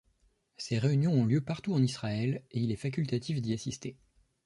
[0.57, 3.99] Ces réunions ont lieu partout en Israël et il est facultatif d'y assister.